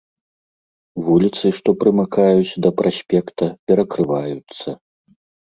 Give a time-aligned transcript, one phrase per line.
[1.09, 4.67] Вуліцы, што прымыкаюць да праспекта, перакрываюцца.